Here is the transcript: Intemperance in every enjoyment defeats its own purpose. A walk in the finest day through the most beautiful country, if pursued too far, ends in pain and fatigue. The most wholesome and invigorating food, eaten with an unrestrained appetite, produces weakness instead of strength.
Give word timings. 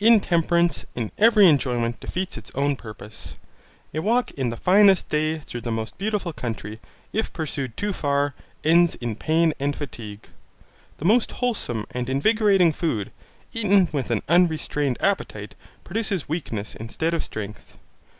Intemperance 0.00 0.84
in 0.96 1.12
every 1.18 1.46
enjoyment 1.46 2.00
defeats 2.00 2.36
its 2.36 2.50
own 2.56 2.74
purpose. 2.74 3.36
A 3.94 4.00
walk 4.00 4.32
in 4.32 4.50
the 4.50 4.56
finest 4.56 5.08
day 5.08 5.38
through 5.38 5.60
the 5.60 5.70
most 5.70 5.96
beautiful 5.96 6.32
country, 6.32 6.80
if 7.12 7.32
pursued 7.32 7.76
too 7.76 7.92
far, 7.92 8.34
ends 8.64 8.96
in 8.96 9.14
pain 9.14 9.54
and 9.60 9.76
fatigue. 9.76 10.30
The 10.96 11.04
most 11.04 11.30
wholesome 11.30 11.86
and 11.92 12.10
invigorating 12.10 12.72
food, 12.72 13.12
eaten 13.54 13.86
with 13.92 14.10
an 14.10 14.22
unrestrained 14.28 14.98
appetite, 15.00 15.54
produces 15.84 16.28
weakness 16.28 16.74
instead 16.74 17.14
of 17.14 17.22
strength. 17.22 17.78